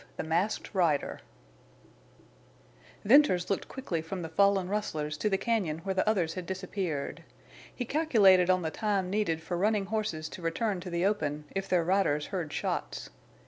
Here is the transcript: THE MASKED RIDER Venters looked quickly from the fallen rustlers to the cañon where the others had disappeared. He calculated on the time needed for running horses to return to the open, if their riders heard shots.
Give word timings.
THE 0.17 0.23
MASKED 0.23 0.73
RIDER 0.73 1.19
Venters 3.05 3.51
looked 3.51 3.67
quickly 3.67 4.01
from 4.01 4.23
the 4.23 4.29
fallen 4.29 4.67
rustlers 4.67 5.15
to 5.17 5.29
the 5.29 5.37
cañon 5.37 5.81
where 5.85 5.93
the 5.93 6.09
others 6.09 6.33
had 6.33 6.47
disappeared. 6.47 7.23
He 7.75 7.85
calculated 7.85 8.49
on 8.49 8.63
the 8.63 8.71
time 8.71 9.11
needed 9.11 9.43
for 9.43 9.55
running 9.59 9.85
horses 9.85 10.27
to 10.29 10.41
return 10.41 10.79
to 10.79 10.89
the 10.89 11.05
open, 11.05 11.43
if 11.53 11.69
their 11.69 11.83
riders 11.83 12.25
heard 12.33 12.51
shots. 12.51 13.11